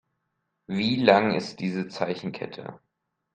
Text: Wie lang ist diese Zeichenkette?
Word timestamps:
Wie 0.65 0.95
lang 0.95 1.31
ist 1.35 1.59
diese 1.59 1.87
Zeichenkette? 1.87 2.79